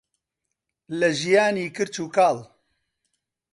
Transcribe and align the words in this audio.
لە 0.99 1.09
ژیانی 1.19 1.67
کرچ 1.75 1.95
و 2.03 2.05
کاڵ. 2.15 2.37